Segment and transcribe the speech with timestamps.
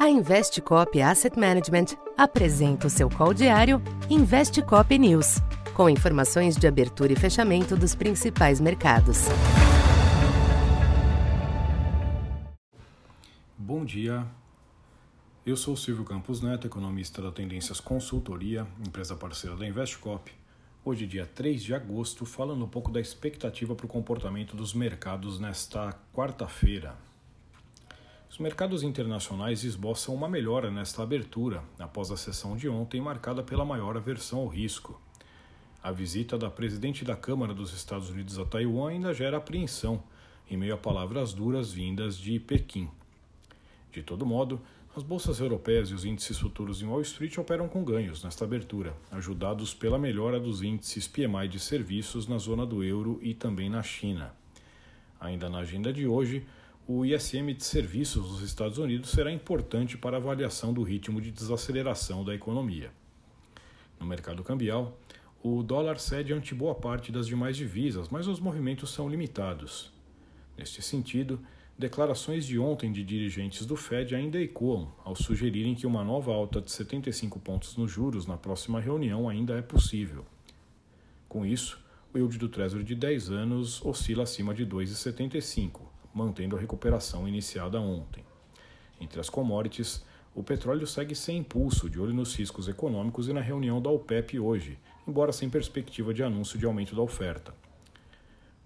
[0.00, 5.42] A Investcop Asset Management apresenta o seu call diário Investcop News,
[5.74, 9.26] com informações de abertura e fechamento dos principais mercados.
[13.58, 14.26] Bom dia.
[15.44, 20.32] Eu sou Silvio Campos Neto, economista da Tendências Consultoria, empresa parceira da Investcop.
[20.82, 25.38] Hoje, dia 3 de agosto, falando um pouco da expectativa para o comportamento dos mercados
[25.38, 26.96] nesta quarta-feira,
[28.30, 33.64] os mercados internacionais esboçam uma melhora nesta abertura, após a sessão de ontem marcada pela
[33.64, 35.00] maior aversão ao risco.
[35.82, 40.00] A visita da presidente da Câmara dos Estados Unidos a Taiwan ainda gera apreensão,
[40.48, 42.88] em meio a palavras duras vindas de Pequim.
[43.92, 44.60] De todo modo,
[44.96, 48.94] as bolsas europeias e os índices futuros em Wall Street operam com ganhos nesta abertura,
[49.10, 53.82] ajudados pela melhora dos índices PMI de serviços na zona do euro e também na
[53.82, 54.32] China.
[55.18, 56.46] Ainda na agenda de hoje,
[56.92, 61.30] o ISM de serviços dos Estados Unidos será importante para a avaliação do ritmo de
[61.30, 62.90] desaceleração da economia.
[64.00, 64.98] No mercado cambial,
[65.40, 69.92] o dólar cede ante boa parte das demais divisas, mas os movimentos são limitados.
[70.58, 71.38] Neste sentido,
[71.78, 76.60] declarações de ontem de dirigentes do Fed ainda ecoam ao sugerirem que uma nova alta
[76.60, 80.26] de 75 pontos nos juros na próxima reunião ainda é possível.
[81.28, 81.78] Com isso,
[82.12, 87.80] o yield do Treasury de 10 anos oscila acima de 2,75, mantendo a recuperação iniciada
[87.80, 88.24] ontem.
[89.00, 93.40] Entre as commodities, o petróleo segue sem impulso, de olho nos riscos econômicos e na
[93.40, 97.54] reunião da OPEP hoje, embora sem perspectiva de anúncio de aumento da oferta.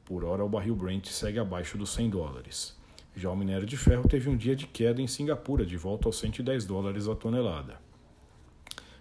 [0.04, 2.76] Por hora, o barril Brent segue abaixo dos 100 dólares.
[3.16, 6.18] Já o minério de ferro teve um dia de queda em Singapura, de volta aos
[6.18, 7.80] 110 dólares a tonelada.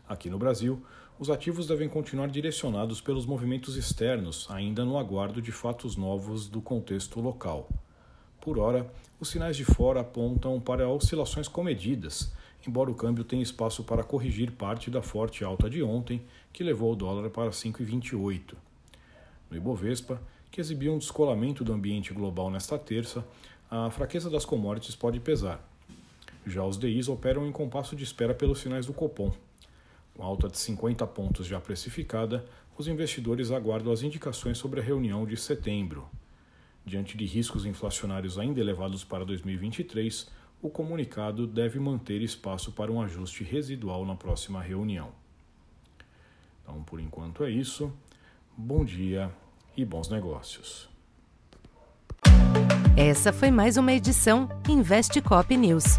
[0.07, 0.81] Aqui no Brasil,
[1.19, 6.61] os ativos devem continuar direcionados pelos movimentos externos, ainda no aguardo de fatos novos do
[6.61, 7.67] contexto local.
[8.43, 8.85] Por hora,
[9.21, 12.33] os sinais de fora apontam para oscilações comedidas,
[12.67, 16.91] embora o câmbio tenha espaço para corrigir parte da forte alta de ontem, que levou
[16.91, 18.53] o dólar para 5,28.
[19.49, 20.21] No Ibovespa,
[20.51, 23.25] que exibiu um descolamento do ambiente global nesta terça,
[23.71, 25.65] a fraqueza das commodities pode pesar.
[26.45, 29.31] Já os DIs operam em compasso de espera pelos sinais do Copom.
[30.13, 32.43] Com alta de 50 pontos já precificada,
[32.77, 36.09] os investidores aguardam as indicações sobre a reunião de setembro.
[36.85, 40.29] Diante de riscos inflacionários ainda elevados para 2023,
[40.61, 45.09] o comunicado deve manter espaço para um ajuste residual na próxima reunião.
[46.61, 47.91] Então, por enquanto é isso.
[48.55, 49.31] Bom dia
[49.75, 50.89] e bons negócios.
[52.95, 55.97] Essa foi mais uma edição Investe Cop News.